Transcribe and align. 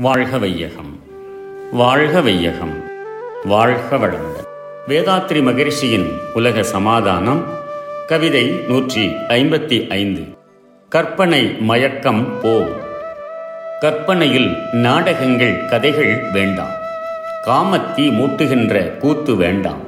வாழ்க 0.00 0.38
வையகம். 0.38 1.00
வாழ்க 1.72 2.20
வையகம். 2.20 2.84
வாழ்க 3.44 3.96
வளமுடன். 3.96 4.46
வேதாத்ரி 4.88 5.42
மகிழ்ச்சியின் 5.42 6.10
உலக 6.34 6.62
சமாதானம் 6.62 7.44
கவிதை 8.06 8.46
நூற்றி 8.68 9.06
ஐம்பத்தி 9.06 9.90
ஐந்து. 9.90 10.22
கற்பனை 10.88 11.56
மயக்கம் 11.60 12.40
போ. 12.42 12.68
கற்பனையில் 13.80 14.56
நாடகங்கள் 14.72 15.64
கதைகள் 15.66 16.24
வேண்டாம். 16.32 16.70
காமத்தி 17.44 18.10
மூட்டுகின்ற 18.10 18.96
கூத்து 18.96 19.34
வேண்டாம். 19.34 19.80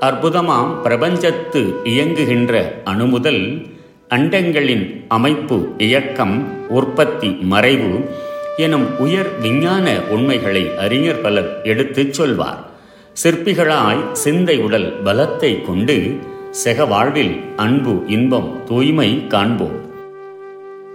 அற்புதமாம் 0.00 0.82
பிரபஞ்சத்து 0.82 1.74
இயங்குகின்ற 1.84 2.82
அணுமுதல் 2.84 3.66
அண்டங்களின் 4.08 5.04
அமைப்பு 5.08 5.68
இயக்கம் 5.78 6.68
உற்பத்தி 6.68 7.28
மறைவு 7.28 8.10
எனும் 8.56 8.98
உயர் 8.98 9.38
விஞ்ஞான 9.38 10.00
உண்மைகளை 10.08 10.76
அறிஞர் 10.76 11.20
பலர் 11.20 11.60
எடுத்துச் 11.62 12.12
சொல்வார். 12.12 12.64
சிற்பிகளாய் 13.24 14.12
சிந்தை 14.12 14.58
உடல் 14.58 15.02
பலத்தை 15.04 15.66
கொண்டு 15.66 16.18
செக 16.64 16.88
வாழ்வில் 16.88 17.40
அன்பு 17.56 18.02
இன்பம் 18.06 18.62
தூய்மை 18.64 19.26
காண்போம். 19.26 19.92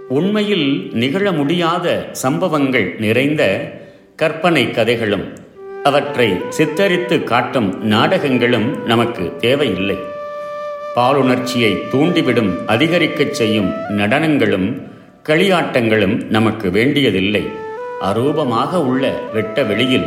உண்மையில் 0.08 0.90
நிகழ 0.92 1.32
முடியாத 1.32 2.08
சம்பவங்கள் 2.12 2.94
நிறைந்த 2.98 3.72
கற்பனை 4.16 4.70
கதைகளும் 4.70 5.32
அவற்றை 5.82 6.32
சித்தரித்து 6.48 7.24
காட்டும் 7.24 7.84
நாடகங்களும் 7.84 8.86
நமக்கு 8.86 9.36
தேவையில்லை. 9.36 9.96
பாலுணர்ச்சியை 10.96 11.78
தூண்டிவிடும் 11.92 12.50
அதிகரிக்கச் 12.66 13.34
செய்யும் 13.34 13.70
நடனங்களும் 13.88 14.89
களியாட்டங்களும் 15.30 16.26
நமக்கு 16.28 16.70
வேண்டியதில்லை. 16.70 17.42
அரூபமாக 18.00 18.72
உள்ள 18.76 19.04
வெட்ட 19.32 19.62
வெளியில் 19.62 20.06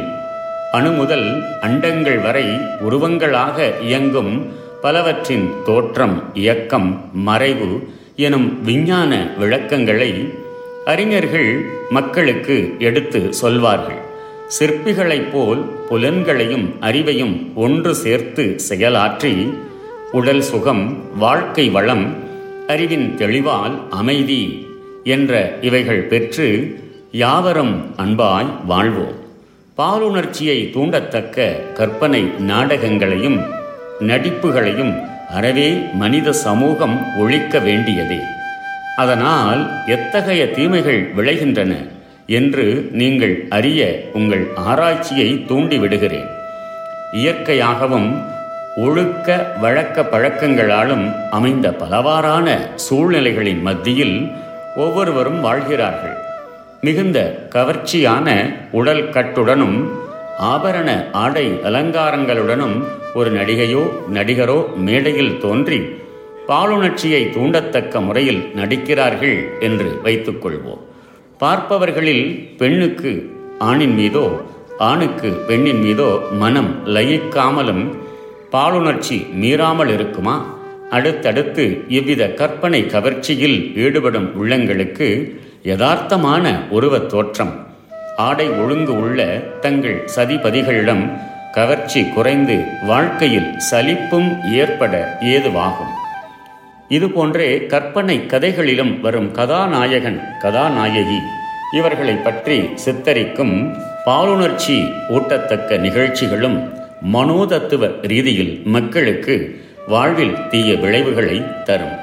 அணு 0.71 0.91
முதல் 0.91 1.27
அண்டங்கள் 1.61 2.21
வரை 2.21 2.47
உருவங்களாக 2.89 3.57
இயங்கும் 3.81 4.53
பலவற்றின் 4.81 5.45
தோற்றம் 5.65 6.15
இயக்கம் 6.33 6.89
மறைவு 7.13 7.87
எனும் 8.15 8.63
விஞ்ஞான 8.63 9.11
விளக்கங்களை 9.37 10.11
அறிஞர்கள் 10.85 11.65
மக்களுக்கு 11.89 12.75
எடுத்து 12.79 13.33
சொல்வார்கள். 13.33 14.01
சிற்பிகளைப் 14.47 15.31
போல் 15.33 15.61
புலன்களையும் 15.89 16.67
அறிவையும் 16.81 17.53
ஒன்று 17.55 17.95
சேர்த்து 17.95 18.55
செயலாற்றி 18.69 19.53
உடல் 20.11 20.41
சுகம் 20.41 20.83
வாழ்க்கை 21.17 21.69
வளம் 21.69 22.05
அறிவின் 22.67 23.15
தெளிவால் 23.15 23.75
அமைதி 23.89 24.71
என்ற 25.03 25.51
இவைகள் 25.61 26.01
பெற்று 26.01 26.77
யாவரும் 27.11 27.95
அன்பாய் 27.97 28.65
வாழ்வோம். 28.65 29.15
பாலுணர்ச்சியை 29.77 30.69
தூண்டத்தக்க 30.73 31.71
கற்பனை 31.73 32.21
நாடகங்களையும் 32.21 33.41
நடிப்புகளையும் 33.99 34.93
அறவே 35.29 35.69
மனித 35.93 36.31
சமூகம் 36.31 37.19
ஒழிக்க 37.19 37.59
வேண்டியதே. 37.59 38.19
அதனால் 38.97 39.85
எத்தகைய 39.85 40.49
தீமைகள் 40.49 41.13
விளைகின்றன 41.17 41.73
என்று 42.27 42.89
நீங்கள் 42.91 43.47
அறிய 43.49 44.09
உங்கள் 44.13 44.47
ஆராய்ச்சியை 44.55 45.45
தூண்டிவிடுகிறேன் 45.47 46.29
இயற்கையாகவும் 47.13 48.21
ஒழுக்க 48.77 49.55
வழக்க 49.61 50.01
பழக்கங்களாலும் 50.01 51.29
அமைந்த 51.31 51.69
பலவாறான 51.69 52.75
சூழ்நிலைகளின் 52.75 53.61
மத்தியில் 53.61 54.31
ஒவ்வொருவரும் 54.75 55.41
வாழ்கிறார்கள். 55.41 56.17
மிகுந்த 56.81 57.47
கவர்ச்சியான 57.49 58.55
உடல் 58.71 59.09
கட்டுடனும் 59.09 59.89
ஆபரண 60.39 61.11
ஆடை 61.11 61.51
அலங்காரங்களுடனும் 61.51 62.83
ஒரு 63.13 63.31
நடிகையோ 63.31 63.89
நடிகரோ 64.13 64.75
மேடையில் 64.75 65.37
தோன்றி 65.37 65.79
பாலுணர்ச்சியை 66.47 67.29
தூண்டத்தக்க 67.29 68.05
முறையில் 68.05 68.51
நடிக்கிறார்கள் 68.55 69.59
என்று 69.59 69.99
வைத்துக்கொள்வோம் 70.03 70.81
பார்ப்பவர்களில் 71.39 72.55
பெண்ணுக்கு 72.57 73.31
ஆணின் 73.59 73.93
மீதோ 73.93 74.41
ஆணுக்கு 74.77 75.29
பெண்ணின் 75.29 75.81
மீதோ 75.81 76.19
மனம் 76.31 76.87
லயிக்காமலும் 76.87 77.97
பாலுணர்ச்சி 78.51 79.25
மீறாமல் 79.41 79.93
இருக்குமா? 79.93 80.61
அடுத்தடுத்து 80.97 81.65
இவ்வித 81.87 82.23
கற்பனை 82.29 82.85
கவர்ச்சியில் 82.85 83.59
ஈடுபடும் 83.75 84.29
உள்ளங்களுக்கு 84.39 85.07
யதார்த்தமான 85.63 86.45
உருவத் 86.71 87.09
தோற்றம். 87.09 87.53
ஆடை 88.17 88.47
ஒழுங்கு 88.49 88.93
உள்ள 88.99 89.19
தங்கள் 89.61 90.09
சதிபதிகளிடம் 90.15 91.03
கவர்ச்சி 91.51 92.01
குறைந்து 92.15 92.57
வாழ்க்கையில் 92.85 93.49
சலிப்பும் 93.71 94.29
ஏற்பட 94.53 95.17
ஏதுவாகும். 95.21 95.93
இதுபோன்றே 96.89 97.65
கற்பனை 97.65 98.25
கதைகளிலும் 98.25 98.93
வரும் 99.01 99.31
கதாநாயகன் 99.31 100.19
கதாநாயகி 100.39 101.19
இவர்களை 101.71 102.15
பற்றி 102.15 102.57
சித்தரிக்கும் 102.85 103.55
பாலுணர்ச்சி 104.05 104.77
ஊட்டத்தக்க 105.09 105.79
நிகழ்ச்சிகளும் 105.79 106.57
மனோதத்துவ 107.13 107.89
ரீதியில் 108.01 108.61
மக்களுக்கு 108.65 109.35
வாழ்வில் 109.87 110.49
தீய 110.49 110.75
விளைவுகளை 110.75 111.41
தரும். 111.63 111.95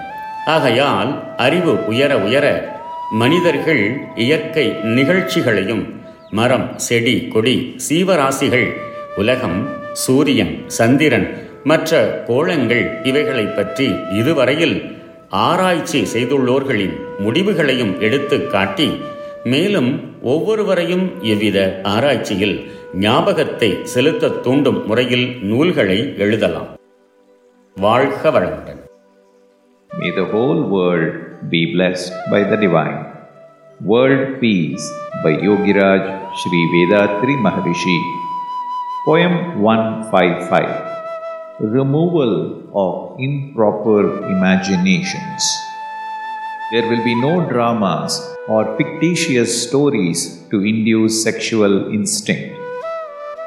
ஆகையால் 0.46 1.36
அறிவு 1.36 1.86
உயர 1.86 2.18
உயர 2.18 2.76
மனிதர்கள் 3.10 4.00
இயற்கை 4.16 4.76
நிகழ்ச்சிகளையும் 4.82 5.94
மரம் 6.30 6.78
செடி 6.78 7.28
கொடி 7.28 7.74
சீவராசிகள் 7.88 8.68
உலகம் 9.16 9.68
சூரியன் 9.92 10.64
சந்திரன் 10.66 11.38
மற்ற 11.64 12.24
கோளங்கள் 12.26 13.00
இவைகளை 13.02 13.44
பற்றி 13.44 13.94
இதுவரையில் 14.12 14.96
ஆராய்ச்சி 15.28 16.06
செய்துள்ளோர்களின் 16.12 16.96
முடிவுகளையும் 17.18 18.00
எடுத்து 18.00 18.46
காட்டி 18.46 18.90
மேலும் 19.44 20.20
ஒவ்வொருவரையும் 20.22 21.22
எவ்வித 21.22 21.80
ஆராய்ச்சியில் 21.82 22.70
ஞாபகத்தை 22.94 23.76
செலுத்த 23.82 24.28
தூண்டும் 24.28 24.86
முறையில் 24.86 25.36
நூல்களை 25.42 26.14
எழுதலாம். 26.16 26.79
வாழ்க 27.85 28.31
வளமுடன் 28.31 28.83
May 29.99 30.11
the 30.11 30.25
whole 30.31 30.61
world 30.75 31.49
be 31.49 31.73
blessed 31.73 32.11
by 32.31 32.41
the 32.49 32.57
divine. 32.57 32.97
World 33.91 34.39
Peace 34.41 34.85
by 35.23 35.31
Yogiraj 35.47 36.03
Sri 36.39 36.61
Vedatri 36.73 37.35
Maharishi. 37.45 37.97
Poem 39.05 39.61
155 39.61 41.69
Removal 41.77 42.33
of 42.73 43.19
improper 43.19 44.27
imaginations. 44.27 45.43
There 46.71 46.87
will 46.89 47.03
be 47.03 47.15
no 47.15 47.47
dramas 47.49 48.19
or 48.47 48.75
fictitious 48.77 49.67
stories 49.67 50.43
to 50.51 50.61
induce 50.61 51.23
sexual 51.23 51.93
instinct. 51.93 52.55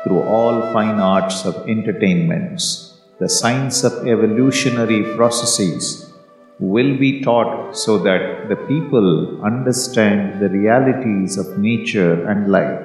Through 0.04 0.22
all 0.22 0.72
fine 0.72 1.00
arts 1.00 1.44
of 1.44 1.69
entertainments, 1.69 2.81
the 3.22 3.28
science 3.28 3.84
of 3.84 4.06
evolutionary 4.06 5.03
processes 5.16 6.12
will 6.60 6.97
be 6.98 7.20
taught 7.22 7.76
so 7.76 7.98
that 7.98 8.48
the 8.48 8.56
people 8.56 9.09
understand 9.44 10.41
the 10.41 10.48
realities 10.48 11.38
of 11.38 11.59
nature 11.59 12.28
and 12.28 12.50
life. 12.50 12.84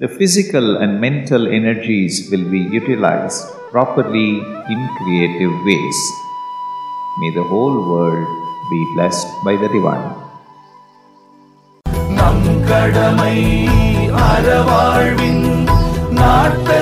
The 0.00 0.08
physical 0.08 0.76
and 0.76 1.00
mental 1.00 1.46
energies 1.46 2.28
will 2.30 2.48
be 2.50 2.58
utilized 2.58 3.46
properly 3.70 4.30
in 4.74 4.80
creative 4.98 5.54
ways. 5.64 5.98
May 7.20 7.30
the 7.34 7.44
whole 7.44 7.78
world 7.92 8.28
be 8.70 8.80
blessed 8.94 9.28
by 9.44 9.56
the 9.56 9.68
divine. 9.76 10.10
நம் 12.18 12.46
கடமை 12.68 13.36
அறவாழ்வின் 14.30 15.44
நாட்டத்தே 16.20 16.75